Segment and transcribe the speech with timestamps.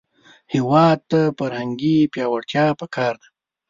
[0.53, 3.27] هېواد ته فرهنګي پیاوړتیا پکار ده